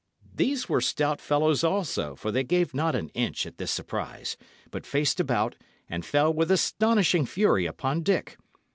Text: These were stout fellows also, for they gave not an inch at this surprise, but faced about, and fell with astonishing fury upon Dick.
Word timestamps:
These 0.33 0.67
were 0.67 0.81
stout 0.81 1.21
fellows 1.21 1.63
also, 1.63 2.15
for 2.15 2.31
they 2.31 2.43
gave 2.43 2.73
not 2.73 2.95
an 2.95 3.09
inch 3.09 3.45
at 3.45 3.59
this 3.59 3.69
surprise, 3.69 4.35
but 4.71 4.83
faced 4.83 5.19
about, 5.19 5.55
and 5.87 6.03
fell 6.03 6.33
with 6.33 6.49
astonishing 6.49 7.27
fury 7.27 7.67
upon 7.67 8.01
Dick. 8.01 8.39